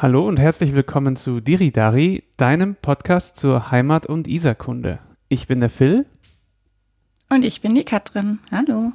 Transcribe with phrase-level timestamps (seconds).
[0.00, 5.00] Hallo und herzlich willkommen zu Diridari, deinem Podcast zur Heimat- und Isarkunde.
[5.28, 6.06] Ich bin der Phil.
[7.28, 8.38] Und ich bin die Katrin.
[8.52, 8.92] Hallo.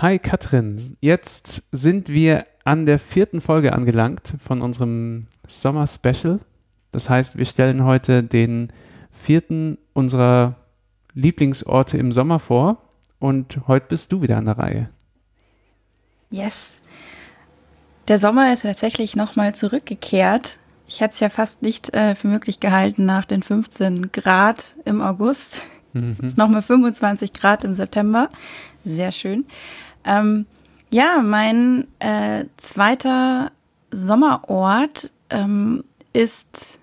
[0.00, 6.40] Hi Katrin, jetzt sind wir an der vierten Folge angelangt von unserem Sommer Special.
[6.90, 8.72] Das heißt, wir stellen heute den
[9.12, 10.56] vierten unserer
[11.14, 12.82] Lieblingsorte im Sommer vor
[13.20, 14.90] und heute bist du wieder an der Reihe.
[16.30, 16.79] Yes.
[18.10, 20.58] Der Sommer ist tatsächlich nochmal zurückgekehrt.
[20.88, 25.00] Ich hätte es ja fast nicht äh, für möglich gehalten nach den 15 Grad im
[25.00, 25.62] August.
[25.92, 26.16] Mhm.
[26.20, 28.28] Jetzt nochmal 25 Grad im September.
[28.84, 29.46] Sehr schön.
[30.04, 30.46] Ähm,
[30.90, 33.52] ja, mein äh, zweiter
[33.92, 36.80] Sommerort ähm, ist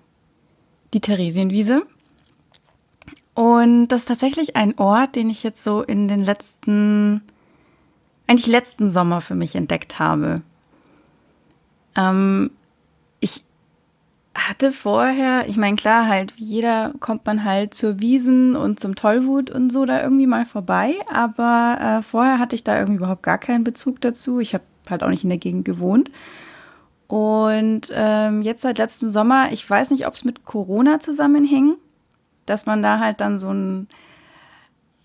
[0.94, 1.82] die Theresienwiese.
[3.34, 7.20] Und das ist tatsächlich ein Ort, den ich jetzt so in den letzten,
[8.26, 10.40] eigentlich letzten Sommer für mich entdeckt habe.
[11.96, 12.50] Ähm,
[13.20, 13.44] ich
[14.34, 18.94] hatte vorher, ich meine, klar, halt, wie jeder kommt man halt zur Wiesen und zum
[18.94, 23.22] Tollwut und so da irgendwie mal vorbei, aber äh, vorher hatte ich da irgendwie überhaupt
[23.22, 24.38] gar keinen Bezug dazu.
[24.38, 26.10] Ich habe halt auch nicht in der Gegend gewohnt.
[27.08, 31.76] Und ähm, jetzt seit letztem Sommer, ich weiß nicht, ob es mit Corona zusammenhing,
[32.46, 33.88] dass man da halt dann so ein,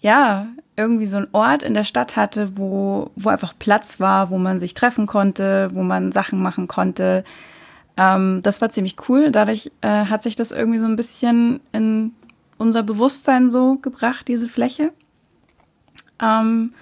[0.04, 4.38] ja, irgendwie so ein Ort in der Stadt hatte, wo, wo einfach Platz war, wo
[4.38, 7.24] man sich treffen konnte, wo man Sachen machen konnte.
[7.96, 9.32] Ähm, das war ziemlich cool.
[9.32, 12.12] Dadurch äh, hat sich das irgendwie so ein bisschen in
[12.58, 14.92] unser Bewusstsein so gebracht, diese Fläche.
[16.22, 16.74] Ähm,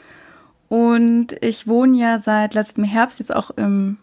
[0.67, 3.97] und ich wohne ja seit letztem Herbst jetzt auch im,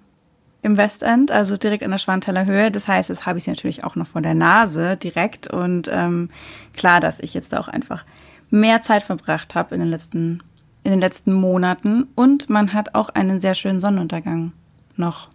[0.62, 2.70] im Westend, also direkt an der Schwanteller Höhe.
[2.70, 5.48] Das heißt, jetzt habe ich sie natürlich auch noch vor der Nase direkt.
[5.48, 6.30] Und ähm,
[6.76, 8.04] klar, dass ich jetzt auch einfach
[8.50, 10.42] mehr Zeit verbracht habe in den letzten
[10.84, 14.52] in den letzten Monaten und man hat auch einen sehr schönen Sonnenuntergang
[14.96, 15.28] noch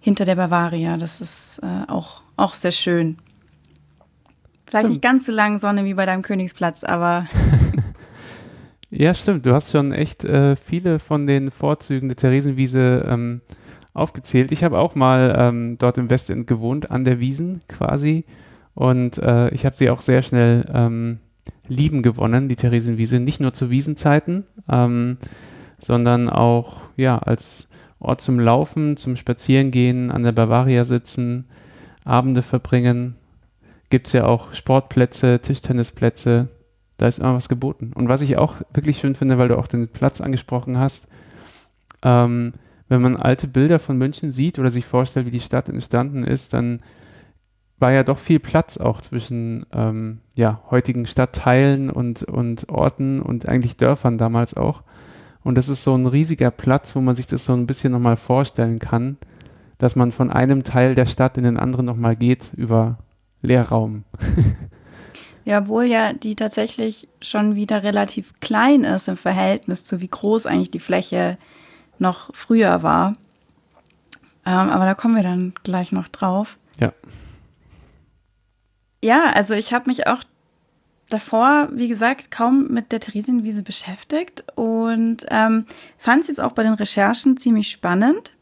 [0.00, 0.96] hinter der Bavaria.
[0.96, 3.18] Das ist äh, auch, auch sehr schön.
[4.66, 7.26] Vielleicht nicht ganz so lange Sonne wie bei deinem Königsplatz, aber.
[8.90, 9.46] ja, stimmt.
[9.46, 13.42] Du hast schon echt äh, viele von den Vorzügen der Theresienwiese ähm,
[13.94, 14.52] aufgezählt.
[14.52, 18.24] Ich habe auch mal ähm, dort im Westend gewohnt, an der Wiesen quasi.
[18.74, 21.20] Und äh, ich habe sie auch sehr schnell ähm,
[21.68, 25.18] Lieben gewonnen, die Theresienwiese, nicht nur zu Wiesenzeiten, ähm,
[25.78, 27.68] sondern auch ja, als
[27.98, 31.46] Ort zum Laufen, zum Spazierengehen, an der Bavaria sitzen,
[32.04, 33.16] Abende verbringen.
[33.90, 36.48] Gibt es ja auch Sportplätze, Tischtennisplätze,
[36.96, 37.92] da ist immer was geboten.
[37.94, 41.08] Und was ich auch wirklich schön finde, weil du auch den Platz angesprochen hast,
[42.02, 42.52] ähm,
[42.88, 46.54] wenn man alte Bilder von München sieht oder sich vorstellt, wie die Stadt entstanden ist,
[46.54, 46.80] dann
[47.78, 53.48] war ja doch viel Platz auch zwischen ähm, ja, heutigen Stadtteilen und, und Orten und
[53.48, 54.82] eigentlich Dörfern damals auch.
[55.42, 58.16] Und das ist so ein riesiger Platz, wo man sich das so ein bisschen nochmal
[58.16, 59.16] vorstellen kann,
[59.78, 62.98] dass man von einem Teil der Stadt in den anderen nochmal geht über
[63.42, 64.04] Leerraum.
[65.44, 70.46] ja, obwohl ja die tatsächlich schon wieder relativ klein ist im Verhältnis zu wie groß
[70.46, 71.38] eigentlich die Fläche
[71.98, 73.14] noch früher war.
[74.44, 76.58] Ähm, aber da kommen wir dann gleich noch drauf.
[76.78, 76.92] Ja.
[79.02, 80.22] Ja, also ich habe mich auch
[81.08, 85.66] davor, wie gesagt, kaum mit der Theresienwiese beschäftigt und ähm,
[85.98, 88.32] fand es jetzt auch bei den Recherchen ziemlich spannend,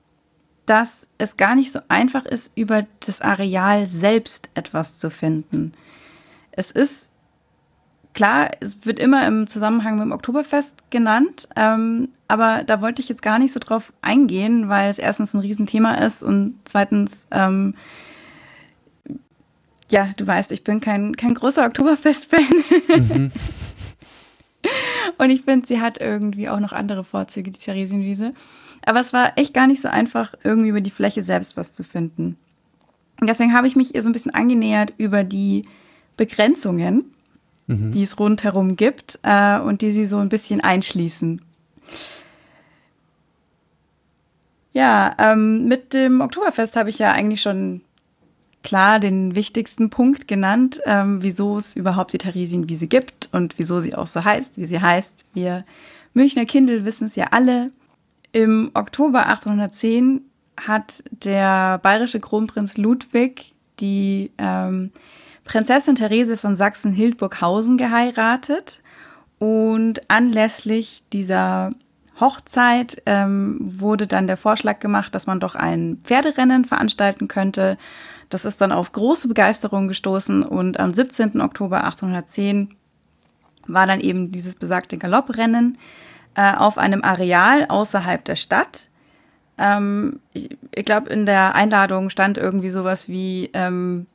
[0.66, 5.72] dass es gar nicht so einfach ist, über das Areal selbst etwas zu finden.
[6.52, 7.10] Es ist
[8.14, 13.08] klar, es wird immer im Zusammenhang mit dem Oktoberfest genannt, ähm, aber da wollte ich
[13.08, 17.74] jetzt gar nicht so drauf eingehen, weil es erstens ein Riesenthema ist und zweitens ähm,
[19.94, 22.64] ja, du weißt, ich bin kein, kein großer Oktoberfest-Fan.
[22.98, 23.30] Mhm.
[25.18, 28.34] Und ich finde, sie hat irgendwie auch noch andere Vorzüge, die Theresienwiese.
[28.84, 31.84] Aber es war echt gar nicht so einfach, irgendwie über die Fläche selbst was zu
[31.84, 32.36] finden.
[33.20, 35.64] Und deswegen habe ich mich ihr so ein bisschen angenähert über die
[36.16, 37.04] Begrenzungen,
[37.68, 37.92] mhm.
[37.92, 41.40] die es rundherum gibt äh, und die sie so ein bisschen einschließen.
[44.72, 47.82] Ja, ähm, mit dem Oktoberfest habe ich ja eigentlich schon
[48.64, 53.94] klar den wichtigsten Punkt genannt, ähm, wieso es überhaupt die Theresienwiese gibt und wieso sie
[53.94, 55.26] auch so heißt, wie sie heißt.
[55.34, 55.64] Wir
[56.14, 57.70] Münchner Kindel wissen es ja alle.
[58.32, 60.22] Im Oktober 1810
[60.60, 64.90] hat der bayerische Kronprinz Ludwig die ähm,
[65.44, 68.80] Prinzessin Therese von Sachsen-Hildburghausen geheiratet
[69.38, 71.70] und anlässlich dieser
[72.20, 77.76] Hochzeit ähm, wurde dann der Vorschlag gemacht, dass man doch ein Pferderennen veranstalten könnte.
[78.34, 81.40] Das ist dann auf große Begeisterung gestoßen und am 17.
[81.40, 82.74] Oktober 1810
[83.68, 85.78] war dann eben dieses besagte Galopprennen
[86.34, 88.88] äh, auf einem Areal außerhalb der Stadt.
[89.56, 94.06] ähm, ich, ich glaube, in der Einladung stand irgendwie sowas wie ähm,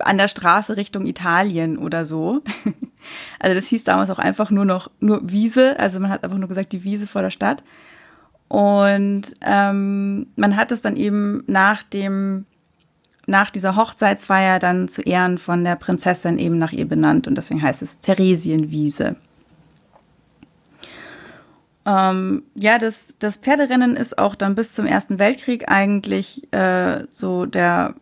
[0.00, 2.42] an der Straße Richtung Italien oder so.
[3.38, 5.78] also das hieß damals auch einfach nur noch nur Wiese.
[5.78, 7.62] Also man hat einfach nur gesagt, die Wiese vor der Stadt.
[8.48, 12.46] Und ähm, man hat es dann eben nach dem
[13.26, 17.62] nach dieser Hochzeitsfeier dann zu Ehren von der Prinzessin eben nach ihr benannt und deswegen
[17.62, 19.16] heißt es Theresienwiese.
[21.84, 27.46] Ähm, ja, das, das Pferderennen ist auch dann bis zum Ersten Weltkrieg eigentlich äh, so
[27.46, 27.94] der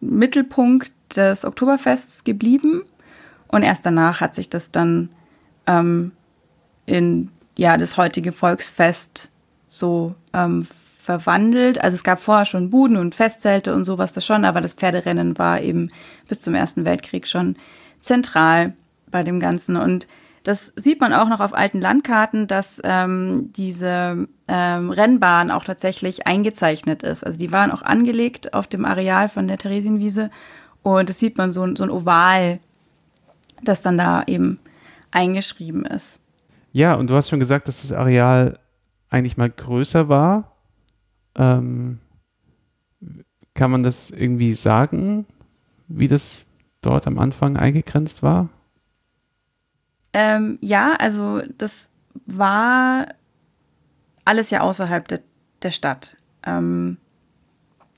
[0.00, 2.82] Mittelpunkt des Oktoberfests geblieben.
[3.48, 5.10] Und erst danach hat sich das dann
[5.66, 6.12] ähm,
[6.84, 9.30] in ja, das heutige Volksfest
[9.68, 10.66] so ähm,
[11.06, 11.80] verwandelt.
[11.82, 15.38] Also es gab vorher schon Buden und Festzelte und sowas das schon, aber das Pferderennen
[15.38, 15.88] war eben
[16.28, 17.54] bis zum Ersten Weltkrieg schon
[18.00, 18.74] zentral
[19.08, 19.76] bei dem Ganzen.
[19.76, 20.08] Und
[20.42, 26.26] das sieht man auch noch auf alten Landkarten, dass ähm, diese ähm, Rennbahn auch tatsächlich
[26.26, 27.24] eingezeichnet ist.
[27.24, 30.30] Also die waren auch angelegt auf dem Areal von der Theresienwiese
[30.82, 32.58] und das sieht man so, so ein Oval,
[33.62, 34.58] das dann da eben
[35.12, 36.18] eingeschrieben ist.
[36.72, 38.58] Ja, und du hast schon gesagt, dass das Areal
[39.08, 40.55] eigentlich mal größer war.
[41.36, 41.98] Ähm,
[43.54, 45.26] kann man das irgendwie sagen,
[45.88, 46.46] wie das
[46.82, 48.48] dort am Anfang eingegrenzt war?
[50.12, 51.90] Ähm, ja, also das
[52.26, 53.06] war
[54.24, 55.20] alles ja außerhalb de,
[55.62, 56.16] der Stadt.
[56.44, 56.98] Ähm,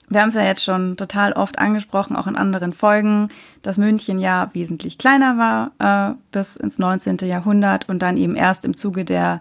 [0.09, 3.29] wir haben es ja jetzt schon total oft angesprochen, auch in anderen Folgen,
[3.63, 7.19] dass München ja wesentlich kleiner war äh, bis ins 19.
[7.23, 9.41] Jahrhundert und dann eben erst im Zuge der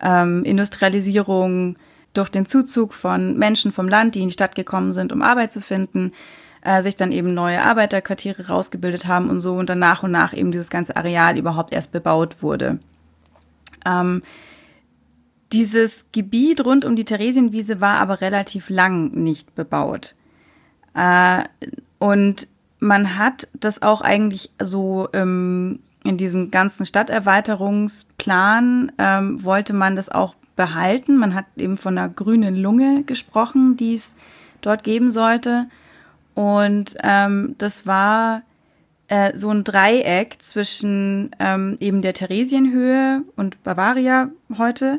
[0.00, 1.76] ähm, Industrialisierung
[2.12, 5.52] durch den Zuzug von Menschen vom Land, die in die Stadt gekommen sind, um Arbeit
[5.52, 6.12] zu finden,
[6.62, 10.34] äh, sich dann eben neue Arbeiterquartiere rausgebildet haben und so und dann nach und nach
[10.34, 12.80] eben dieses ganze Areal überhaupt erst bebaut wurde.
[13.86, 14.22] Ähm,
[15.52, 20.16] dieses Gebiet rund um die Theresienwiese war aber relativ lang nicht bebaut.
[20.94, 21.44] Äh,
[21.98, 22.48] und
[22.78, 30.08] man hat das auch eigentlich so ähm, in diesem ganzen Stadterweiterungsplan ähm, wollte man das
[30.08, 31.16] auch behalten.
[31.16, 34.14] Man hat eben von einer grünen Lunge gesprochen, die es
[34.60, 35.68] dort geben sollte.
[36.34, 38.42] Und ähm, das war
[39.08, 44.28] äh, so ein Dreieck zwischen ähm, eben der Theresienhöhe und Bavaria
[44.58, 44.98] heute,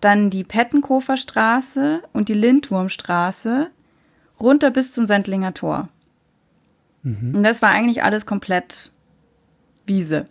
[0.00, 3.70] dann die Pettenkofer Straße und die Lindwurmstraße
[4.40, 5.88] runter bis zum Sendlinger Tor.
[7.04, 7.36] Mhm.
[7.36, 8.90] Und das war eigentlich alles komplett
[9.86, 10.26] Wiese.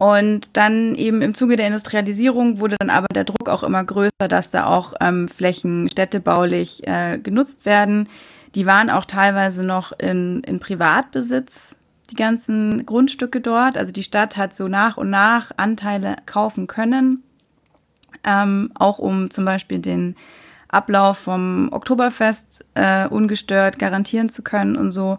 [0.00, 4.28] Und dann eben im Zuge der Industrialisierung wurde dann aber der Druck auch immer größer,
[4.28, 8.08] dass da auch ähm, Flächen städtebaulich äh, genutzt werden.
[8.54, 11.76] Die waren auch teilweise noch in, in Privatbesitz,
[12.10, 13.76] die ganzen Grundstücke dort.
[13.76, 17.22] Also die Stadt hat so nach und nach Anteile kaufen können,
[18.24, 20.16] ähm, auch um zum Beispiel den
[20.68, 25.18] Ablauf vom Oktoberfest äh, ungestört garantieren zu können und so.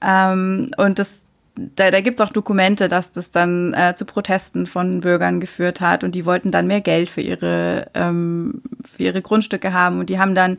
[0.00, 1.23] Ähm, und das
[1.56, 5.80] da, da gibt es auch Dokumente, dass das dann äh, zu Protesten von Bürgern geführt
[5.80, 10.10] hat und die wollten dann mehr Geld für ihre, ähm, für ihre Grundstücke haben und
[10.10, 10.58] die haben dann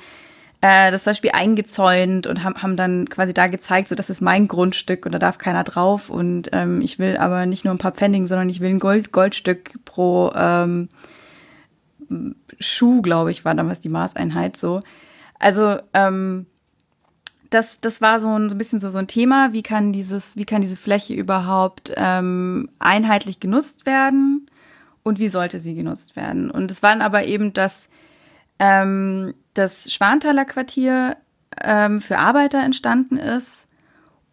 [0.62, 4.48] äh, das Beispiel eingezäunt und haben, haben dann quasi da gezeigt, so das ist mein
[4.48, 7.92] Grundstück und da darf keiner drauf und ähm, ich will aber nicht nur ein paar
[7.92, 10.88] Pfennig, sondern ich will ein Gold, Goldstück pro ähm,
[12.60, 14.82] Schuh, glaube ich, war damals die Maßeinheit so.
[15.40, 16.46] Also ähm,
[17.50, 19.54] das, das war so ein, so ein bisschen so, so ein Thema.
[19.54, 24.50] Wie kann, dieses, wie kann diese Fläche überhaupt ähm, einheitlich genutzt werden
[25.04, 26.50] und wie sollte sie genutzt werden?
[26.52, 27.90] Und es waren aber eben das,
[28.60, 31.18] ähm, das Schwanthaler Quartier
[31.62, 33.68] ähm, für Arbeiter entstanden ist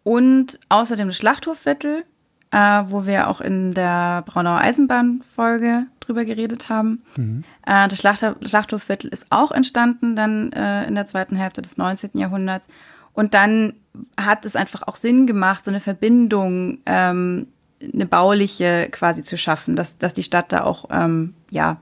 [0.03, 2.03] und außerdem das Schlachthofviertel,
[2.51, 7.03] äh, wo wir auch in der Braunauer Eisenbahnfolge drüber geredet haben.
[7.17, 7.43] Mhm.
[7.65, 12.11] Äh, das Schlachthofviertel ist auch entstanden dann äh, in der zweiten Hälfte des 19.
[12.15, 12.67] Jahrhunderts.
[13.13, 13.73] Und dann
[14.19, 17.47] hat es einfach auch Sinn gemacht, so eine Verbindung, ähm,
[17.93, 21.77] eine bauliche quasi zu schaffen, dass, dass die Stadt da auch ähm, ja,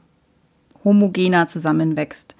[0.84, 2.36] homogener zusammenwächst.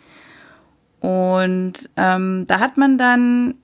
[1.00, 3.56] Und ähm, da hat man dann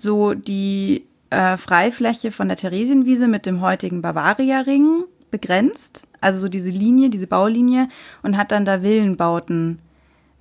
[0.00, 6.70] so die äh, Freifläche von der Theresienwiese mit dem heutigen Bavaria-Ring begrenzt, also so diese
[6.70, 7.88] Linie, diese Baulinie,
[8.22, 9.78] und hat dann da Villenbauten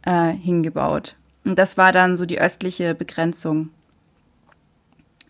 [0.03, 1.15] äh, hingebaut.
[1.46, 3.69] Und das war dann so die östliche Begrenzung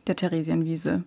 [0.10, 1.04] der Theresienwiese.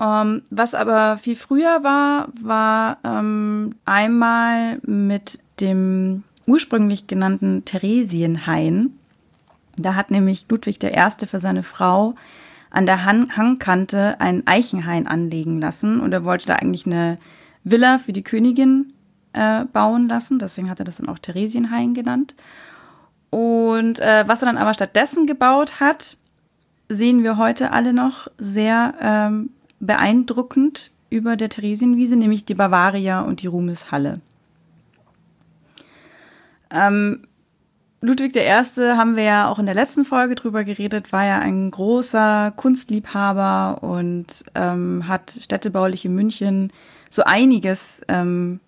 [0.00, 8.98] Ähm, was aber viel früher war, war ähm, einmal mit dem ursprünglich genannten Theresienhain.
[9.76, 11.26] Da hat nämlich Ludwig I.
[11.26, 12.14] für seine Frau
[12.70, 17.16] an der Han Hangkante einen Eichenhain anlegen lassen und er wollte da eigentlich eine
[17.64, 18.92] Villa für die Königin
[19.32, 20.38] äh, bauen lassen.
[20.38, 22.34] Deswegen hat er das dann auch Theresienhain genannt.
[23.30, 26.16] Und äh, was er dann aber stattdessen gebaut hat,
[26.90, 33.42] sehen wir heute alle noch sehr ähm, beeindruckend über der Theresienwiese, nämlich die Bavaria und
[33.42, 34.20] die Ruhmeshalle.
[36.70, 37.26] Ähm,
[38.00, 38.40] Ludwig I.
[38.40, 43.82] haben wir ja auch in der letzten Folge drüber geredet, war ja ein großer Kunstliebhaber
[43.82, 46.72] und ähm, hat städtebaulich in München
[47.08, 48.58] so einiges ähm,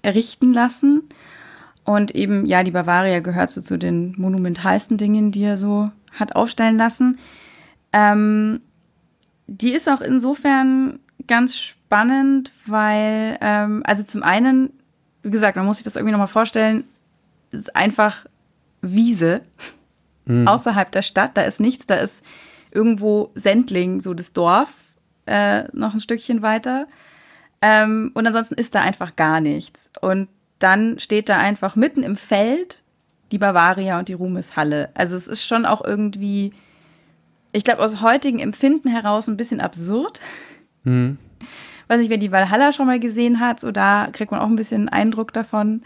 [0.00, 1.02] errichten lassen.
[1.84, 6.34] Und eben, ja, die Bavaria gehört so zu den monumentalsten Dingen, die er so hat
[6.34, 7.18] aufstellen lassen.
[7.96, 8.60] Ähm,
[9.46, 14.70] die ist auch insofern ganz spannend, weil, ähm, also zum einen,
[15.22, 16.84] wie gesagt, man muss sich das irgendwie nochmal vorstellen,
[17.52, 18.26] ist einfach
[18.82, 19.40] Wiese
[20.26, 20.46] mhm.
[20.46, 21.38] außerhalb der Stadt.
[21.38, 22.22] Da ist nichts, da ist
[22.70, 24.74] irgendwo Sendling, so das Dorf,
[25.24, 26.86] äh, noch ein Stückchen weiter.
[27.62, 29.90] Ähm, und ansonsten ist da einfach gar nichts.
[30.02, 32.82] Und dann steht da einfach mitten im Feld
[33.32, 34.90] die Bavaria und die Ruhmeshalle.
[34.92, 36.52] Also es ist schon auch irgendwie,
[37.56, 40.20] ich glaube, aus heutigem Empfinden heraus ein bisschen absurd.
[40.84, 41.18] Mhm.
[41.88, 44.56] Weiß nicht, wer die Valhalla schon mal gesehen hat, so da kriegt man auch ein
[44.56, 45.82] bisschen Eindruck davon.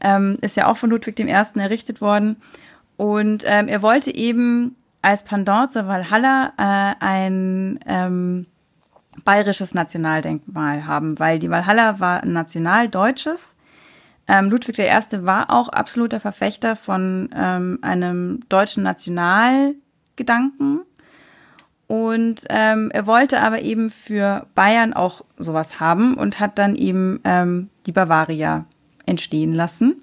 [0.00, 1.28] Ähm, ist ja auch von Ludwig I.
[1.28, 2.36] errichtet worden.
[2.96, 8.46] Und ähm, er wollte eben als Pendant zur Valhalla äh, ein ähm,
[9.24, 13.56] bayerisches Nationaldenkmal haben, weil die Valhalla war ein nationaldeutsches.
[14.26, 14.90] Ähm, Ludwig I.
[15.24, 20.80] war auch absoluter Verfechter von ähm, einem deutschen Nationalgedanken.
[21.88, 27.18] Und ähm, er wollte aber eben für Bayern auch sowas haben und hat dann eben
[27.24, 28.66] ähm, die Bavaria
[29.06, 29.96] entstehen lassen.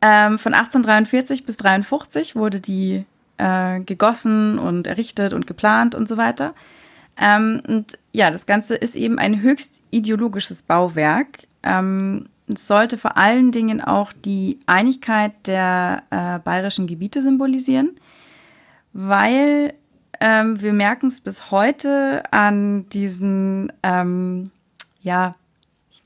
[0.00, 3.04] Ähm, von 1843 bis 1853 wurde die
[3.36, 6.54] äh, gegossen und errichtet und geplant und so weiter.
[7.16, 11.46] Ähm, und ja, das Ganze ist eben ein höchst ideologisches Bauwerk.
[11.64, 17.96] Ähm, es sollte vor allen Dingen auch die Einigkeit der äh, bayerischen Gebiete symbolisieren,
[18.92, 19.74] weil
[20.20, 24.50] ähm, wir merken es bis heute an diesen ähm,
[25.00, 25.34] ja,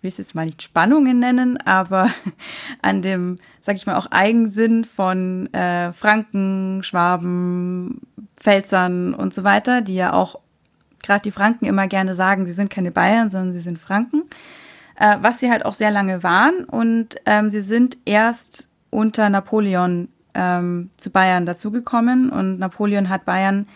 [0.03, 2.11] will es jetzt mal nicht Spannungen nennen, aber
[2.83, 8.01] an dem, sag ich mal, auch Eigensinn von äh, Franken, Schwaben,
[8.37, 10.41] Pfälzern und so weiter, die ja auch
[11.03, 14.23] gerade die Franken immer gerne sagen, sie sind keine Bayern, sondern sie sind Franken,
[14.97, 20.09] äh, was sie halt auch sehr lange waren und ähm, sie sind erst unter Napoleon
[20.35, 23.67] ähm, zu Bayern dazugekommen und Napoleon hat Bayern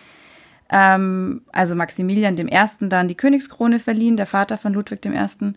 [0.70, 2.48] ähm, also Maximilian I.
[2.80, 5.54] dann die Königskrone verliehen, der Vater von Ludwig I.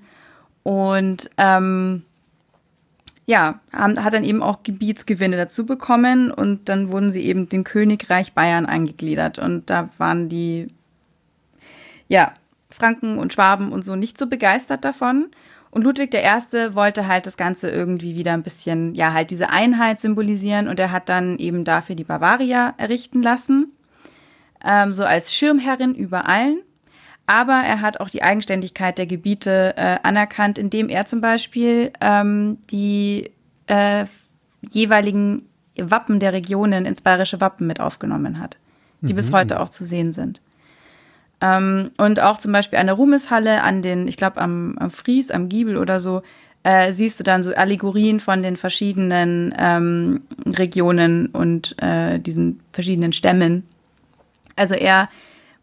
[0.63, 2.03] Und ähm,
[3.25, 8.33] ja, hat dann eben auch Gebietsgewinne dazu bekommen und dann wurden sie eben dem Königreich
[8.33, 9.39] Bayern eingegliedert.
[9.39, 10.67] Und da waren die,
[12.07, 12.33] ja,
[12.71, 15.27] Franken und Schwaben und so nicht so begeistert davon.
[15.71, 16.75] Und Ludwig I.
[16.75, 20.91] wollte halt das Ganze irgendwie wieder ein bisschen, ja, halt diese Einheit symbolisieren und er
[20.91, 23.71] hat dann eben dafür die Bavaria errichten lassen,
[24.65, 26.61] ähm, so als Schirmherrin über allen
[27.29, 32.57] aber er hat auch die Eigenständigkeit der Gebiete äh, anerkannt, indem er zum Beispiel ähm,
[32.71, 33.29] die
[33.67, 34.05] äh,
[34.67, 35.47] jeweiligen
[35.77, 38.57] Wappen der Regionen ins bayerische Wappen mit aufgenommen hat,
[39.01, 39.17] die mhm.
[39.17, 40.41] bis heute auch zu sehen sind.
[41.41, 45.31] Ähm, und auch zum Beispiel an der Ruhmeshalle, an den, ich glaube, am, am Fries,
[45.31, 46.22] am Giebel oder so,
[46.63, 53.13] äh, siehst du dann so Allegorien von den verschiedenen ähm, Regionen und äh, diesen verschiedenen
[53.13, 53.63] Stämmen.
[54.55, 55.10] Also er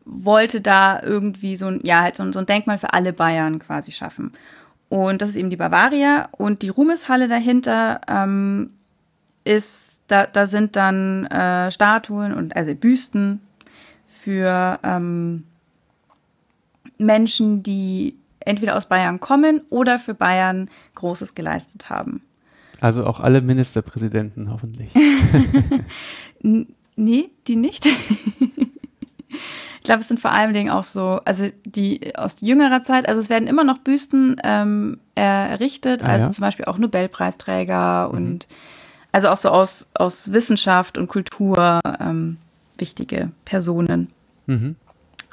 [0.07, 3.93] wollte da irgendwie so ein, ja, halt so so ein Denkmal für alle Bayern quasi
[3.93, 4.33] schaffen.
[4.89, 8.71] Und das ist eben die Bavaria und die Ruhmeshalle dahinter ähm,
[9.45, 13.41] ist, da, da sind dann äh, Statuen und also Büsten
[14.07, 15.45] für ähm,
[16.99, 22.23] Menschen, die entweder aus Bayern kommen oder für Bayern Großes geleistet haben.
[22.81, 24.91] Also auch alle Ministerpräsidenten hoffentlich.
[26.97, 27.87] nee, die nicht.
[29.87, 33.21] Ich glaube, es sind vor allen Dingen auch so, also die aus jüngerer Zeit, also
[33.21, 36.31] es werden immer noch Büsten ähm, errichtet, ah, also ja?
[36.33, 38.17] zum Beispiel auch Nobelpreisträger mhm.
[38.17, 38.47] und
[39.13, 42.39] also auch so aus, aus Wissenschaft und Kultur ähm,
[42.79, 44.09] wichtige Personen.
[44.47, 44.77] Mhm.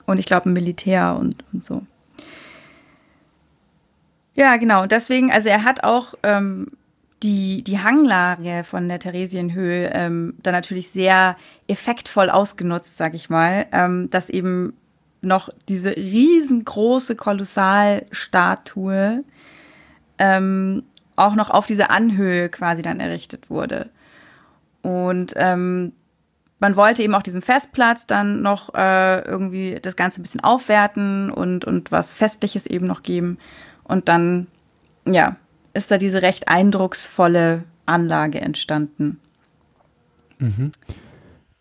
[0.05, 1.83] Und ich glaube, Militär und, und so.
[4.35, 4.85] Ja, genau.
[4.85, 6.67] Deswegen, also er hat auch ähm,
[7.21, 13.67] die, die Hanglage von der Theresienhöhe ähm, dann natürlich sehr effektvoll ausgenutzt, sag ich mal,
[13.71, 14.73] ähm, dass eben
[15.21, 19.23] noch diese riesengroße Kolossalstatue
[20.17, 20.83] ähm,
[21.15, 23.89] auch noch auf diese Anhöhe quasi dann errichtet wurde.
[24.81, 25.93] Und ähm,
[26.63, 31.29] man wollte eben auch diesen Festplatz dann noch äh, irgendwie das Ganze ein bisschen aufwerten
[31.29, 33.37] und, und was Festliches eben noch geben.
[33.83, 34.47] Und dann,
[35.05, 35.35] ja,
[35.73, 39.19] ist da diese recht eindrucksvolle Anlage entstanden.
[40.39, 40.71] Mhm.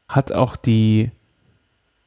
[0.09, 1.11] Hat auch die,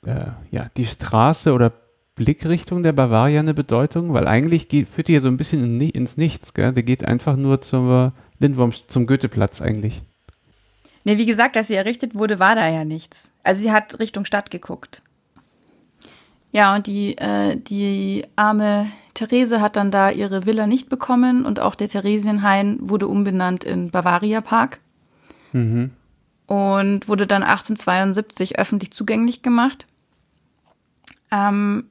[0.06, 1.74] äh, ja, die Straße oder
[2.16, 4.14] Blickrichtung der Bavaria eine Bedeutung?
[4.14, 6.54] Weil eigentlich geht, führt die ja so ein bisschen in, ins Nichts.
[6.54, 6.72] Gell?
[6.72, 10.02] Der geht einfach nur zur Lindwurm, zum Goetheplatz eigentlich.
[11.06, 13.32] Ne, wie gesagt, als sie errichtet wurde, war da ja nichts.
[13.44, 15.02] Also sie hat Richtung Stadt geguckt.
[16.52, 21.60] Ja, und die, äh, die arme Therese hat dann da ihre Villa nicht bekommen und
[21.60, 24.80] auch der Theresienhain wurde umbenannt in Bavaria Park.
[25.52, 25.92] Mhm.
[26.48, 29.86] Und wurde dann 1872 öffentlich zugänglich gemacht.
[31.32, 31.90] Ähm,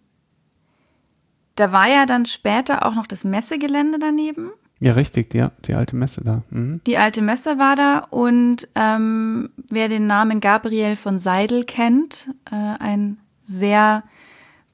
[1.54, 4.50] da war ja dann später auch noch das Messegelände daneben.
[4.84, 6.42] Ja, richtig, ja, die alte Messe da.
[6.50, 6.82] Mhm.
[6.86, 12.82] Die alte Messe war da und ähm, wer den Namen Gabriel von Seidel kennt, äh,
[12.82, 14.02] ein sehr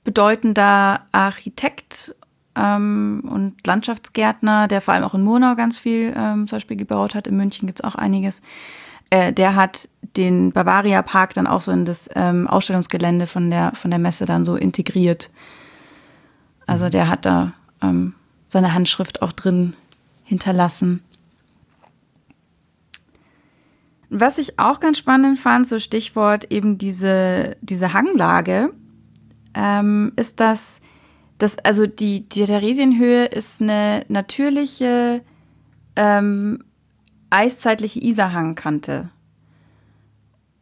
[0.02, 2.16] bedeutender Architekt
[2.56, 7.14] ähm, und Landschaftsgärtner, der vor allem auch in Murnau ganz viel ähm, zum Beispiel gebaut
[7.14, 7.28] hat.
[7.28, 8.42] In München gibt es auch einiges.
[9.10, 13.76] Äh, der hat den Bavaria Park dann auch so in das ähm, Ausstellungsgelände von der,
[13.76, 15.30] von der Messe dann so integriert.
[16.66, 18.14] Also der hat da ähm,
[18.48, 19.74] seine Handschrift auch drin
[20.30, 21.02] hinterlassen.
[24.10, 28.72] Was ich auch ganz spannend fand, so Stichwort eben diese, diese Hanglage,
[29.54, 30.80] ähm, ist, dass,
[31.38, 35.22] dass also die, die Theresienhöhe ist eine natürliche
[35.96, 36.62] ähm,
[37.30, 39.10] eiszeitliche Isarhangkante.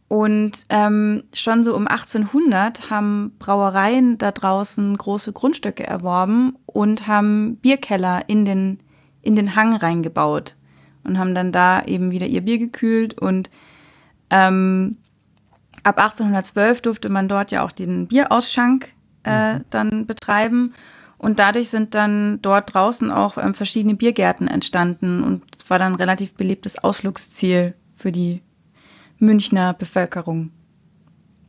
[0.08, 7.56] Und ähm, schon so um 1800 haben Brauereien da draußen große Grundstücke erworben und haben
[7.56, 8.78] Bierkeller in den,
[9.22, 10.56] in den Hang reingebaut
[11.04, 13.18] und haben dann da eben wieder ihr Bier gekühlt.
[13.18, 13.50] Und
[14.30, 14.98] ähm,
[15.82, 18.92] ab 1812 durfte man dort ja auch den Bierausschank
[19.24, 19.64] äh, mhm.
[19.70, 20.74] dann betreiben.
[21.18, 25.92] Und dadurch sind dann dort draußen auch ähm, verschiedene Biergärten entstanden und es war dann
[25.92, 28.40] ein relativ beliebtes Ausflugsziel für die
[29.18, 30.50] Münchner Bevölkerung.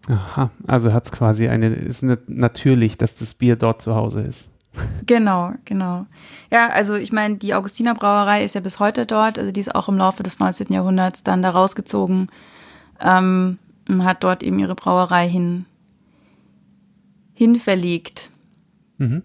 [0.08, 4.22] Aha, also hat es quasi eine, ist nicht natürlich, dass das Bier dort zu Hause
[4.22, 4.50] ist.
[5.06, 6.06] Genau, genau.
[6.52, 9.74] Ja, also ich meine, die Augustiner Brauerei ist ja bis heute dort, also die ist
[9.74, 10.72] auch im Laufe des 19.
[10.72, 12.30] Jahrhunderts dann da rausgezogen
[13.00, 15.66] ähm, und hat dort eben ihre Brauerei hin,
[17.34, 18.32] hin verlegt.
[18.98, 19.24] Mhm.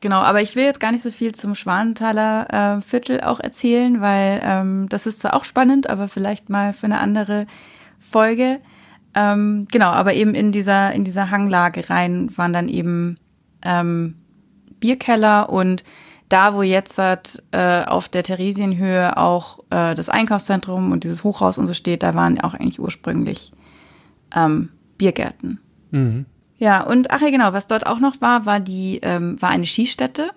[0.00, 4.00] Genau, aber ich will jetzt gar nicht so viel zum Schwanenthaler äh, Viertel auch erzählen,
[4.00, 7.46] weil ähm, das ist zwar auch spannend, aber vielleicht mal für eine andere
[7.98, 8.60] Folge.
[9.14, 13.18] Ähm, genau, aber eben in dieser, in dieser Hanglage rein waren dann eben
[13.62, 14.16] ähm,
[14.78, 15.84] Bierkeller und
[16.28, 21.58] da, wo jetzt hat, äh, auf der Theresienhöhe auch äh, das Einkaufszentrum und dieses Hochhaus
[21.58, 23.52] und so steht, da waren auch eigentlich ursprünglich
[24.34, 25.58] ähm, Biergärten.
[25.90, 26.26] Mhm.
[26.56, 29.66] Ja, und ach ja, genau, was dort auch noch war, war die, ähm, war eine
[29.66, 30.30] Skistätte.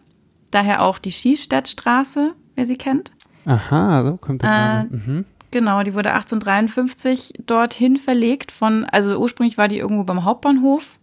[0.51, 3.11] Daher auch die Skistädtstraße, wer sie kennt.
[3.45, 5.25] Aha, so kommt der äh, mhm.
[5.51, 10.97] Genau, die wurde 1853 dorthin verlegt von, also ursprünglich war die irgendwo beim Hauptbahnhof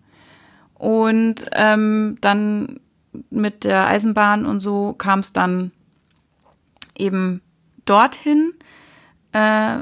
[0.81, 2.81] und ähm, dann
[3.29, 5.73] mit der Eisenbahn und so kam es dann
[6.97, 7.43] eben
[7.85, 8.55] dorthin.
[9.33, 9.81] Äh,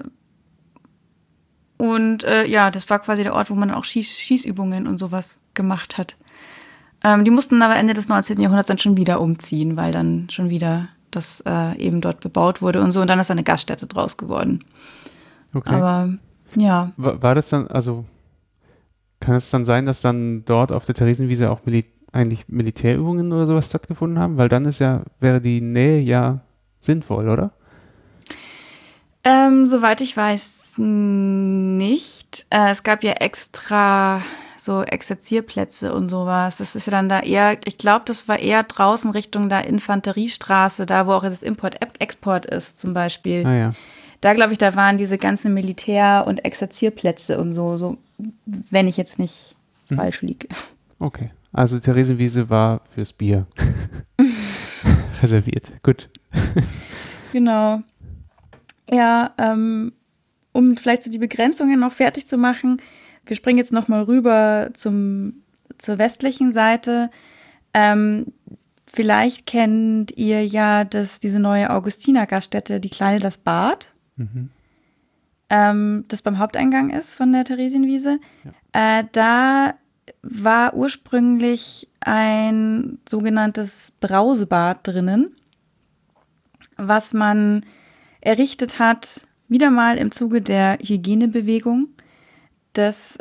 [1.77, 5.39] und äh, ja, das war quasi der Ort, wo man auch Schieß Schießübungen und sowas
[5.55, 6.17] gemacht hat.
[7.05, 8.41] Ähm, die mussten aber Ende des 19.
[8.41, 12.83] Jahrhunderts dann schon wieder umziehen, weil dann schon wieder das äh, eben dort bebaut wurde
[12.83, 13.03] und so.
[13.03, 14.65] Und dann ist eine Gaststätte draus geworden.
[15.55, 15.75] Okay.
[15.77, 16.13] Aber
[16.57, 16.91] ja.
[16.97, 18.05] War, war das dann, also
[19.29, 23.47] kann es dann sein, dass dann dort auf der Theresienwiese auch Mil eigentlich Militärübungen oder
[23.47, 24.39] sowas stattgefunden haben?
[24.39, 26.41] Weil dann ist ja, wäre die Nähe ja
[26.81, 27.51] sinnvoll, oder?
[29.25, 32.47] Ähm, soweit ich weiß, nicht.
[32.49, 34.23] Äh, es gab ja extra
[34.57, 36.57] so Exerzierplätze und sowas.
[36.57, 40.87] Das ist ja dann da eher, ich glaube, das war eher draußen Richtung der Infanteriestraße,
[40.87, 43.45] da wo auch das Import-Export ist zum Beispiel.
[43.45, 43.73] Ah, ja.
[44.21, 47.99] Da glaube ich, da waren diese ganzen Militär- und Exerzierplätze und so, so,
[48.47, 49.57] wenn ich jetzt nicht
[49.89, 49.97] hm.
[49.97, 50.49] falsch liege.
[50.99, 51.31] Okay.
[51.53, 53.47] Also Theresienwiese war fürs Bier
[55.23, 55.73] reserviert.
[55.83, 56.09] Gut.
[57.33, 57.83] genau.
[58.91, 59.93] Ja, ähm,
[60.53, 62.83] um vielleicht so die Begrenzungen noch fertig zu machen,
[63.27, 65.43] wir springen jetzt nochmal rüber zum,
[65.77, 67.11] zur westlichen Seite.
[67.75, 68.33] Ähm,
[68.87, 74.51] vielleicht kennt ihr ja das, diese neue Augustiner-Gaststätte, die Kleine Das Bad, mhm.
[75.49, 78.21] ähm, das beim Haupteingang ist von der Theresienwiese.
[78.45, 78.99] Ja.
[78.99, 79.75] Äh, da
[80.23, 85.35] war ursprünglich ein sogenanntes Brausebad drinnen,
[86.77, 87.65] was man
[88.21, 91.89] errichtet hat wieder mal im Zuge der Hygienebewegung,
[92.75, 93.19] das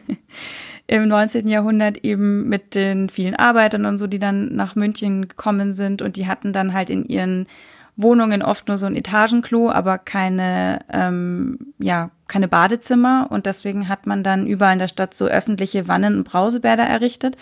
[0.86, 1.48] im 19.
[1.48, 6.16] Jahrhundert eben mit den vielen Arbeitern und so, die dann nach München gekommen sind und
[6.16, 7.46] die hatten dann halt in ihren
[7.96, 13.28] Wohnungen oft nur so ein Etagenklo, aber keine, ähm, ja, keine Badezimmer.
[13.30, 17.36] Und deswegen hat man dann überall in der Stadt so öffentliche Wannen- und Brausebäder errichtet.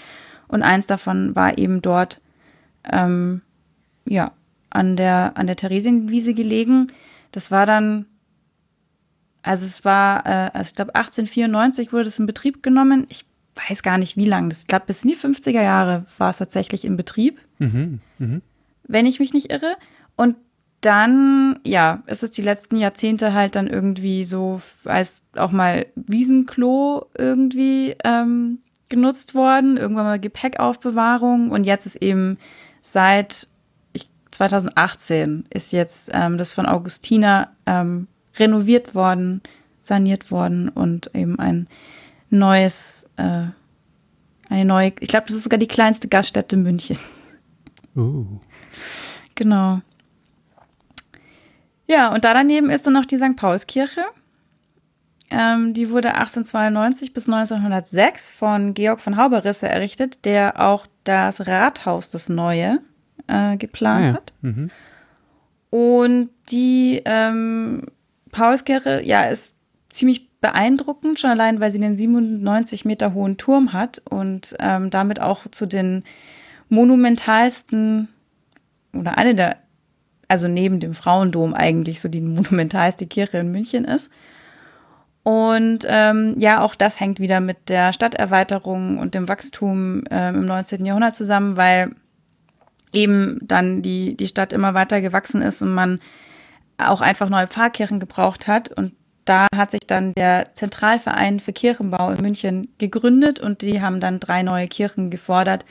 [0.49, 2.21] Und eins davon war eben dort,
[2.91, 3.41] ähm,
[4.05, 4.33] ja,
[4.69, 6.93] an der, an der Theresienwiese gelegen.
[7.31, 8.07] Das war dann,
[9.43, 13.07] also es war, äh, also ich glaube 1894 wurde es in Betrieb genommen.
[13.09, 13.25] Ich
[13.69, 14.51] weiß gar nicht wie lange.
[14.51, 17.41] Das, ich glaube bis in die 50er Jahre war es tatsächlich in Betrieb.
[17.59, 18.41] Mhm, mh.
[18.87, 19.77] Wenn ich mich nicht irre.
[20.23, 20.37] Und
[20.83, 27.07] dann, ja, ist es die letzten Jahrzehnte halt dann irgendwie so als auch mal Wiesenklo
[27.19, 32.39] irgendwie ähm, genutzt worden, irgendwann mal Gepäckaufbewahrung und jetzt ist eben
[32.83, 33.49] seit
[34.31, 38.07] 2018 ist jetzt ähm, das von Augustina ähm,
[38.39, 39.43] renoviert worden,
[39.83, 41.69] saniert worden und eben ein
[42.31, 43.47] neues, äh,
[44.49, 46.99] eine neue, ich glaube, das ist sogar die kleinste Gaststätte München.
[47.97, 48.41] Uh.
[49.35, 49.81] Genau.
[51.93, 53.37] Ja, und da daneben ist dann noch die St.
[53.37, 54.01] Paulskirche.
[55.31, 62.11] Ähm, die wurde 1892 bis 1906 von Georg von Hauberrisse errichtet, der auch das Rathaus,
[62.11, 62.81] das neue,
[63.27, 64.15] äh, geplant ah, ja.
[64.15, 64.33] hat.
[64.41, 64.71] Mhm.
[65.69, 67.85] Und die ähm,
[68.31, 69.55] Paulskirche, ja, ist
[69.91, 75.21] ziemlich beeindruckend, schon allein, weil sie einen 97 Meter hohen Turm hat und ähm, damit
[75.21, 76.05] auch zu den
[76.71, 78.09] monumentalsten
[78.95, 79.59] oder eine der,
[80.33, 84.11] also neben dem Frauendom eigentlich so die monumentalste Kirche in München ist.
[85.25, 90.47] Und ähm, ja, auch das hängt wieder mit der Stadterweiterung und dem Wachstum ähm, im
[90.47, 90.87] 19.
[90.87, 91.91] Jahrhundert zusammen, weil
[92.95, 96.01] eben dann die, die Stadt immer weiter gewachsen ist und man
[96.79, 98.71] auch einfach neue Pfarrkirchen gebraucht hat.
[98.73, 98.95] Und
[99.27, 104.19] da hat sich dann der Zentralverein für Kirchenbau in München gegründet und die haben dann
[104.19, 105.67] drei neue Kirchen gefordert.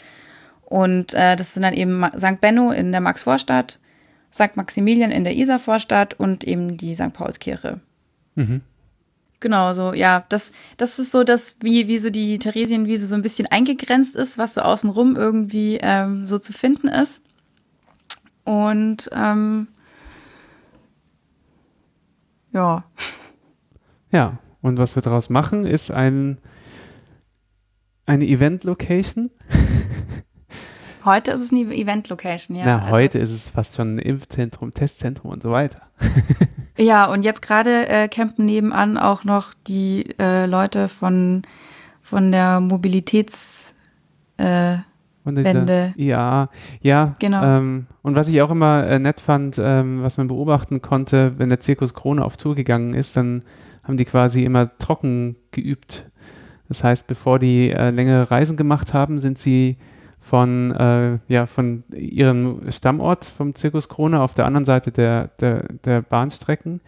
[0.65, 2.39] Und äh, das sind dann eben St.
[2.39, 3.79] Benno in der Maxvorstadt,
[4.33, 4.55] St.
[4.55, 7.13] Maximilian in der Isarvorstadt und eben die St.
[7.13, 7.79] Paulskirche.
[8.35, 8.61] Mhm.
[9.41, 13.23] Genau, so, ja, das, das ist so das, wie, wie so die Theresienwiese so ein
[13.23, 17.21] bisschen eingegrenzt ist, was so außenrum irgendwie ähm, so zu finden ist.
[18.43, 19.67] Und ähm,
[22.51, 22.83] ja.
[24.13, 26.37] Ja, und was wir daraus machen, ist ein,
[28.05, 29.31] eine Event-Location.
[31.03, 32.65] Heute ist es eine Event-Location, ja.
[32.65, 35.81] Na, also, heute ist es fast schon ein Impfzentrum, Testzentrum und so weiter.
[36.77, 41.43] Ja, und jetzt gerade äh, campen nebenan auch noch die äh, Leute von,
[42.01, 43.73] von der Mobilitäts
[44.37, 44.77] äh.
[45.97, 46.49] Ja,
[46.81, 47.13] ja.
[47.19, 47.43] Genau.
[47.43, 51.49] Ähm, und was ich auch immer äh, nett fand, ähm, was man beobachten konnte, wenn
[51.49, 53.43] der Zirkus Krone auf Tour gegangen ist, dann
[53.83, 56.09] haben die quasi immer trocken geübt.
[56.67, 59.77] Das heißt, bevor die äh, längere Reisen gemacht haben, sind sie
[60.21, 65.63] von, äh, ja, von ihrem Stammort vom Zirkus Krone auf der anderen Seite der, der,
[65.83, 66.79] der Bahnstrecken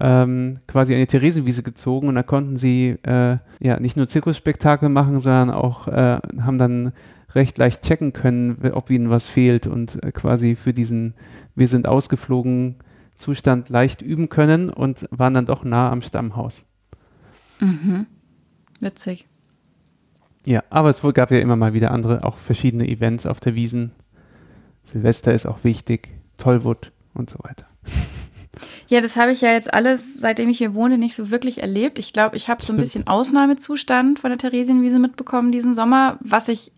[0.00, 4.88] ähm, quasi an die Theresienwiese gezogen und da konnten sie äh, ja nicht nur Zirkusspektakel
[4.88, 6.92] machen, sondern auch äh, haben dann
[7.34, 11.14] recht leicht checken können, ob ihnen was fehlt und äh, quasi für diesen
[11.54, 12.76] Wir sind ausgeflogen
[13.14, 16.66] Zustand leicht üben können und waren dann doch nah am Stammhaus.
[17.60, 18.06] Mhm.
[18.80, 19.28] Witzig.
[20.46, 23.92] Ja, aber es gab ja immer mal wieder andere, auch verschiedene Events auf der Wiesen.
[24.82, 27.66] Silvester ist auch wichtig, Tollwood und so weiter.
[28.86, 31.98] Ja, das habe ich ja jetzt alles, seitdem ich hier wohne, nicht so wirklich erlebt.
[31.98, 36.48] Ich glaube, ich habe so ein bisschen Ausnahmezustand von der Theresienwiese mitbekommen diesen Sommer, was
[36.48, 36.70] ich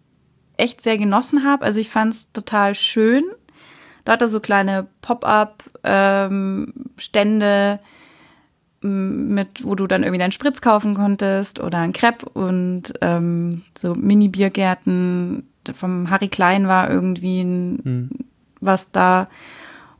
[0.56, 1.64] echt sehr genossen habe.
[1.64, 3.24] Also ich fand es total schön.
[4.04, 6.70] Da hat er so kleine Pop-up-Stände,
[7.44, 7.78] ähm,
[8.80, 13.94] mit, wo du dann irgendwie deinen Spritz kaufen konntest oder ein Crepe und ähm, so
[13.94, 15.48] Mini-Biergärten.
[15.72, 18.10] Vom Harry Klein war irgendwie ein, hm.
[18.60, 19.28] was da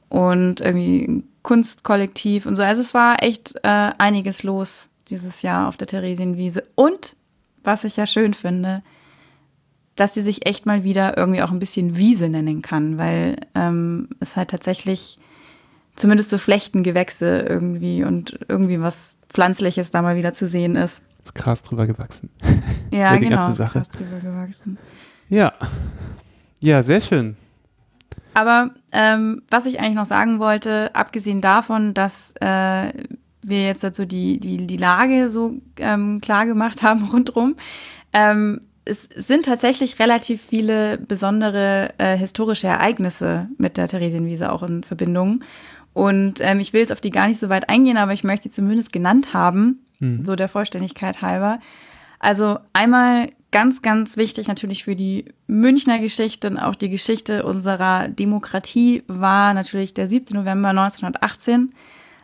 [0.08, 2.62] und irgendwie ein Kunstkollektiv und so.
[2.62, 6.64] Also es war echt äh, einiges los dieses Jahr auf der Theresienwiese.
[6.74, 7.16] Und
[7.62, 8.82] was ich ja schön finde,
[9.96, 14.08] dass sie sich echt mal wieder irgendwie auch ein bisschen Wiese nennen kann, weil ähm,
[14.20, 15.18] es halt tatsächlich
[15.96, 21.02] zumindest so Flechtengewächse irgendwie und irgendwie was Pflanzliches da mal wieder zu sehen ist.
[21.24, 22.30] Ist krass drüber gewachsen.
[22.90, 24.78] Ja, genau, ist krass drüber gewachsen.
[25.28, 25.52] Ja.
[26.61, 27.37] Ja, sehr schön.
[28.32, 32.92] Aber ähm, was ich eigentlich noch sagen wollte, abgesehen davon, dass äh,
[33.42, 37.56] wir jetzt dazu die, die, die Lage so ähm, klar gemacht haben rundherum,
[38.12, 44.85] ähm, es sind tatsächlich relativ viele besondere äh, historische Ereignisse mit der Theresienwiese auch in
[44.85, 45.42] Verbindung.
[45.96, 48.50] Und ähm, ich will jetzt auf die gar nicht so weit eingehen, aber ich möchte
[48.50, 50.26] sie zumindest genannt haben, mhm.
[50.26, 51.59] so der Vollständigkeit halber.
[52.18, 58.09] Also einmal ganz, ganz wichtig natürlich für die Münchner Geschichte und auch die Geschichte unserer
[58.09, 60.37] Demokratie war natürlich der 7.
[60.37, 61.72] November 1918,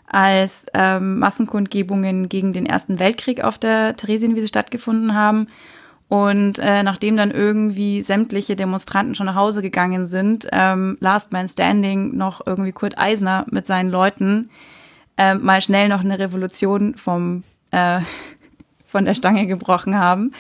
[0.07, 5.47] als ähm, Massenkundgebungen gegen den Ersten Weltkrieg auf der Theresienwiese stattgefunden haben.
[6.13, 11.49] Und äh, nachdem dann irgendwie sämtliche Demonstranten schon nach Hause gegangen sind, ähm, Last Man
[11.49, 14.51] Standing noch irgendwie Kurt Eisner mit seinen Leuten
[15.17, 18.01] äh, mal schnell noch eine Revolution vom, äh,
[18.85, 20.33] von der Stange gebrochen haben.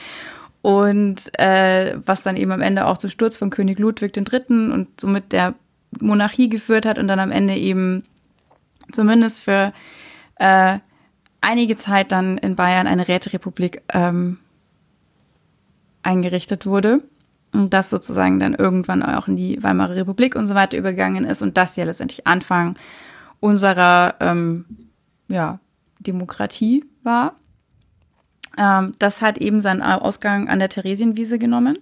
[0.60, 4.72] Und äh, was dann eben am Ende auch zum Sturz von König Ludwig III.
[4.72, 5.54] und somit der
[5.98, 8.04] Monarchie geführt hat und dann am Ende eben
[8.90, 9.72] zumindest für
[10.36, 10.80] äh,
[11.40, 14.38] einige Zeit dann in Bayern eine Räterepublik ähm,
[16.02, 17.02] eingerichtet wurde.
[17.52, 21.42] Und das sozusagen dann irgendwann auch in die Weimarer Republik und so weiter übergegangen ist
[21.42, 22.76] und das ja letztendlich Anfang
[23.40, 24.64] unserer ähm,
[25.28, 25.60] ja,
[25.98, 27.34] Demokratie war.
[28.56, 31.78] Ähm, das hat eben seinen Ausgang an der Theresienwiese genommen.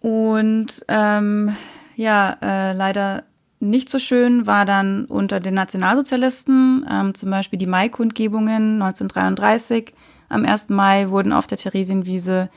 [0.00, 1.54] Und ähm,
[1.96, 3.24] ja, äh, leider
[3.60, 9.94] nicht so schön war dann unter den Nationalsozialisten, ähm, zum Beispiel die Maikundgebungen 1933
[10.30, 10.70] am 1.
[10.70, 12.48] Mai wurden auf der Theresienwiese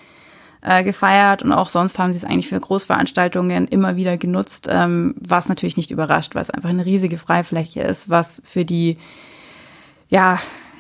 [0.62, 5.14] äh, gefeiert und auch sonst haben sie es eigentlich für Großveranstaltungen immer wieder genutzt, ähm,
[5.20, 8.98] was natürlich nicht überrascht, weil es einfach eine riesige Freifläche ist, was für die
[10.08, 10.40] ja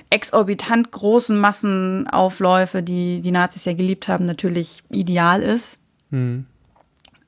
[0.09, 5.79] exorbitant großen Massenaufläufe, die die Nazis ja geliebt haben, natürlich ideal ist.
[6.11, 6.45] Mhm.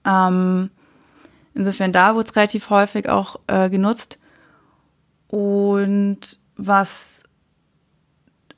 [0.06, 0.70] Ähm,
[1.56, 4.20] insofern da wurde es relativ häufig auch äh, genutzt.
[5.28, 7.25] Und was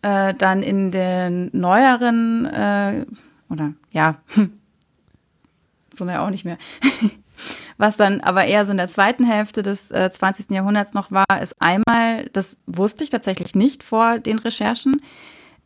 [0.02, 3.06] äh, dann in den neueren, äh,
[3.50, 4.16] oder ja,
[5.94, 6.58] sondern ja auch nicht mehr.
[7.78, 10.50] Was dann aber eher so in der zweiten Hälfte des äh, 20.
[10.50, 15.02] Jahrhunderts noch war, ist einmal, das wusste ich tatsächlich nicht vor den Recherchen,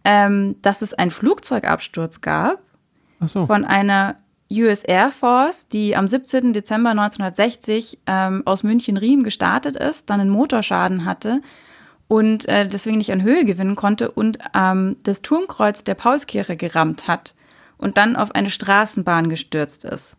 [0.03, 2.59] ähm, dass es einen Flugzeugabsturz gab
[3.25, 3.45] so.
[3.45, 4.17] von einer
[4.51, 6.51] US Air Force, die am 17.
[6.51, 11.41] Dezember 1960 ähm, aus München-Riem gestartet ist, dann einen Motorschaden hatte
[12.11, 17.07] und äh, deswegen nicht an Höhe gewinnen konnte und ähm, das Turmkreuz der Paulskirche gerammt
[17.07, 17.35] hat
[17.77, 20.17] und dann auf eine Straßenbahn gestürzt ist.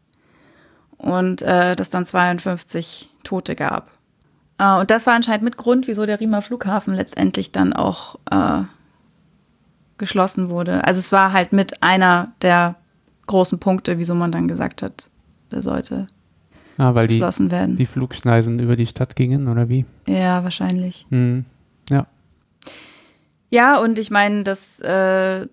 [0.96, 3.90] Und äh, das dann 52 Tote gab.
[4.56, 8.62] Äh, und das war anscheinend mit Grund, wieso der Riemer Flughafen letztendlich dann auch äh,
[9.98, 10.84] geschlossen wurde.
[10.84, 12.76] Also es war halt mit einer der
[13.26, 15.10] großen Punkte, wieso man dann gesagt hat,
[15.50, 16.06] der sollte
[16.78, 17.76] ah, weil geschlossen die, werden.
[17.76, 19.84] Die Flugschneisen über die Stadt gingen, oder wie?
[20.06, 21.04] Ja, wahrscheinlich.
[21.10, 21.44] Hm.
[23.52, 23.76] Ja.
[23.78, 25.46] Und ich meine, das äh,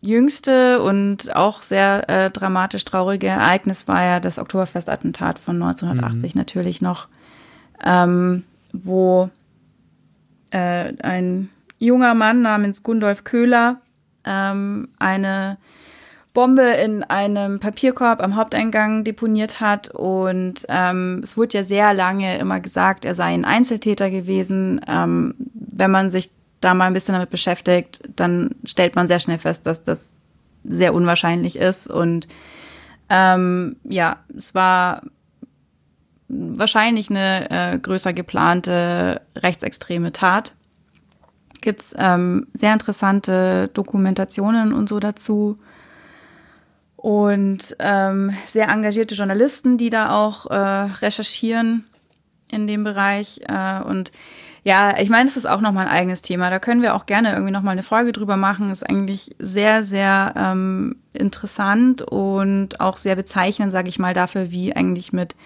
[0.00, 6.38] jüngste und auch sehr äh, dramatisch traurige Ereignis war ja das Oktoberfestattentat von 1980 mhm.
[6.38, 7.08] natürlich noch,
[7.84, 9.28] ähm, wo
[10.50, 13.80] äh, ein junger Mann namens Gundolf Köhler
[14.24, 15.58] ähm, eine
[16.32, 19.88] Bombe in einem Papierkorb am Haupteingang deponiert hat.
[19.90, 24.80] Und ähm, es wurde ja sehr lange immer gesagt, er sei ein Einzeltäter gewesen.
[24.86, 29.38] Ähm, wenn man sich da mal ein bisschen damit beschäftigt, dann stellt man sehr schnell
[29.38, 30.12] fest, dass das
[30.64, 31.88] sehr unwahrscheinlich ist.
[31.88, 32.26] Und
[33.08, 35.02] ähm, ja, es war
[36.28, 40.54] wahrscheinlich eine äh, größer geplante rechtsextreme Tat.
[41.60, 45.58] Gibt es ähm, sehr interessante Dokumentationen und so dazu
[46.96, 51.84] und ähm, sehr engagierte Journalisten, die da auch äh, recherchieren
[52.50, 53.40] in dem Bereich.
[53.48, 54.12] Äh, und
[54.66, 56.50] ja, ich meine, es ist auch nochmal ein eigenes Thema.
[56.50, 58.72] Da können wir auch gerne irgendwie nochmal eine Folge drüber machen.
[58.72, 64.74] Ist eigentlich sehr, sehr ähm, interessant und auch sehr bezeichnend, sage ich mal, dafür, wie
[64.74, 65.36] eigentlich mit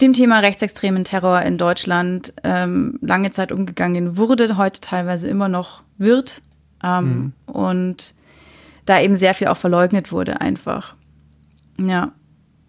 [0.00, 5.84] dem Thema rechtsextremen Terror in Deutschland ähm, lange Zeit umgegangen wurde, heute teilweise immer noch
[5.96, 6.42] wird.
[6.82, 7.54] Ähm, mhm.
[7.54, 8.14] Und
[8.84, 10.96] da eben sehr viel auch verleugnet wurde einfach.
[11.78, 12.10] Ja.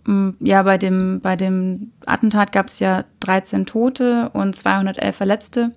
[0.06, 5.72] Mm, ja, bei dem, bei dem Attentat gab es ja 13 Tote und 211 Verletzte.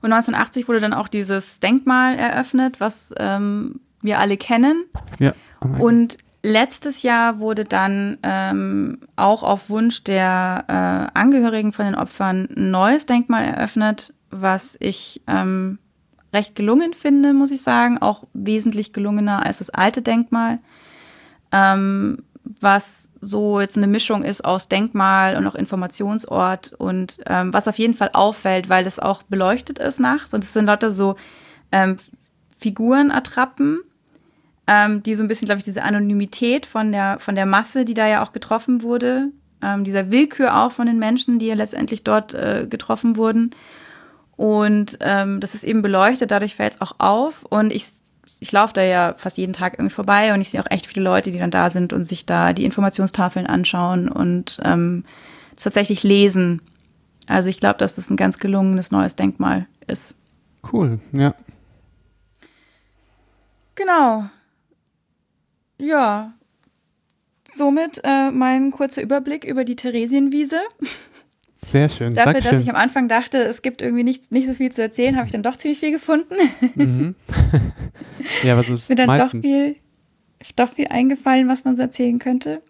[0.00, 4.84] Und 1980 wurde dann auch dieses Denkmal eröffnet, was ähm, wir alle kennen.
[5.18, 5.32] Ja.
[5.62, 11.94] Oh und letztes Jahr wurde dann ähm, auch auf Wunsch der äh, Angehörigen von den
[11.94, 15.78] Opfern ein neues Denkmal eröffnet, was ich ähm,
[16.34, 17.96] recht gelungen finde, muss ich sagen.
[17.98, 20.58] Auch wesentlich gelungener als das alte Denkmal.
[21.50, 22.24] Ähm,
[22.60, 27.78] was so jetzt eine Mischung ist aus Denkmal und auch Informationsort und ähm, was auf
[27.78, 31.16] jeden Fall auffällt, weil das auch beleuchtet ist nachts und es sind lauter so
[31.72, 31.96] ähm,
[32.56, 33.80] Figurenattrappen,
[34.66, 37.94] ähm, die so ein bisschen, glaube ich, diese Anonymität von der, von der Masse, die
[37.94, 39.30] da ja auch getroffen wurde,
[39.62, 43.54] ähm, dieser Willkür auch von den Menschen, die ja letztendlich dort äh, getroffen wurden
[44.36, 47.44] und ähm, das ist eben beleuchtet, dadurch fällt es auch auf.
[47.44, 47.84] Und ich
[48.40, 51.04] ich laufe da ja fast jeden Tag irgendwie vorbei und ich sehe auch echt viele
[51.04, 55.04] Leute, die dann da sind und sich da die Informationstafeln anschauen und ähm,
[55.56, 56.62] tatsächlich lesen.
[57.26, 60.14] Also ich glaube, dass das ein ganz gelungenes neues Denkmal ist.
[60.72, 61.34] Cool, ja.
[63.74, 64.24] Genau.
[65.78, 66.32] Ja.
[67.50, 70.58] Somit äh, mein kurzer Überblick über die Theresienwiese.
[71.66, 72.14] Sehr schön.
[72.14, 72.52] Dafür, Dankeschön.
[72.58, 75.26] dass ich am Anfang dachte, es gibt irgendwie nicht, nicht so viel zu erzählen, habe
[75.26, 76.34] ich dann doch ziemlich viel gefunden.
[76.74, 77.14] Mhm.
[78.42, 79.32] ja, so ist Ist mir dann meistens.
[79.32, 79.76] doch viel,
[80.56, 82.62] doch viel eingefallen, was man so erzählen könnte.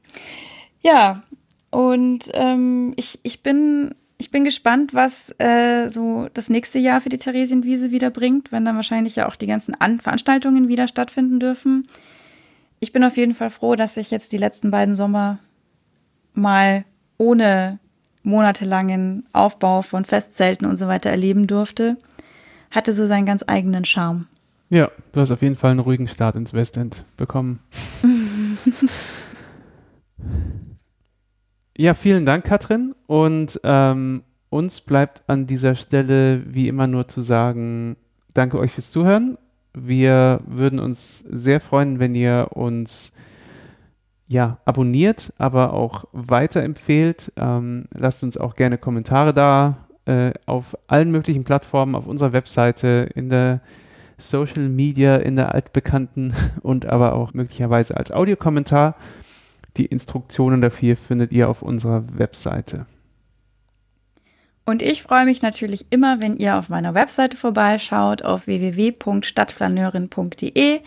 [0.83, 1.23] Ja,
[1.71, 7.09] und ähm, ich, ich, bin, ich bin gespannt, was äh, so das nächste Jahr für
[7.09, 11.41] die Theresienwiese wieder bringt, wenn dann wahrscheinlich ja auch die ganzen An Veranstaltungen wieder stattfinden
[11.41, 11.85] dürfen.
[12.81, 15.39] Ich bin auf jeden Fall froh, dass ich jetzt die letzten beiden Sommer
[16.35, 16.85] mal
[17.17, 17.79] ohne
[18.25, 21.97] monatelangen Aufbau von Festzelten und so weiter erleben durfte.
[22.71, 24.27] Hatte so seinen ganz eigenen Charme.
[24.71, 27.61] Ja, du hast auf jeden Fall einen ruhigen Start ins Westend bekommen.
[31.77, 32.95] ja, vielen Dank, Katrin.
[33.07, 37.97] Und ähm, uns bleibt an dieser Stelle wie immer nur zu sagen,
[38.33, 39.39] danke euch fürs Zuhören.
[39.75, 43.13] Wir würden uns sehr freuen, wenn ihr uns
[44.29, 47.33] ja, abonniert, aber auch weiterempfehlt.
[47.37, 53.09] Ähm, lasst uns auch gerne Kommentare da äh, auf allen möglichen Plattformen, auf unserer Webseite,
[53.15, 53.61] in der
[54.17, 56.33] Social Media, in der altbekannten
[56.63, 58.97] und aber auch möglicherweise als Audiokommentar.
[59.77, 62.87] Die Instruktionen dafür findet ihr auf unserer Webseite.
[64.67, 70.81] Und ich freue mich natürlich immer, wenn ihr auf meiner Webseite vorbeischaut auf www.stadtflaneurin.de.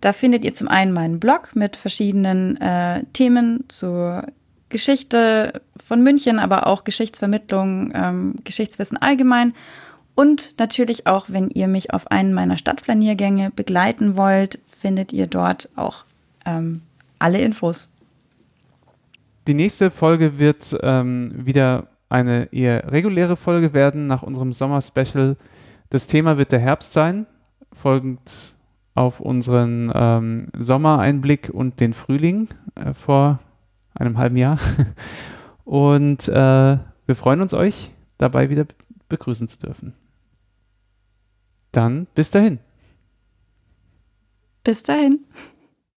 [0.00, 4.24] Da findet ihr zum einen meinen Blog mit verschiedenen äh, Themen zur
[4.70, 9.52] Geschichte von München, aber auch Geschichtsvermittlung, ähm, Geschichtswissen allgemein.
[10.14, 15.68] Und natürlich auch, wenn ihr mich auf einen meiner Stadtflaniergänge begleiten wollt, findet ihr dort
[15.76, 16.04] auch
[16.46, 16.82] ähm,
[17.18, 17.90] alle Infos.
[19.46, 25.36] Die nächste Folge wird ähm, wieder eine eher reguläre Folge werden nach unserem Sommer-Special.
[25.90, 27.26] Das Thema wird der Herbst sein,
[27.72, 28.56] folgend
[28.94, 33.38] auf unseren ähm, Sommereinblick und den Frühling äh, vor
[33.94, 34.58] einem halben Jahr.
[35.64, 36.32] Und äh,
[37.06, 38.66] wir freuen uns, euch dabei wieder
[39.08, 39.94] begrüßen zu dürfen.
[41.70, 42.58] Dann bis dahin.
[44.64, 45.20] Bis dahin.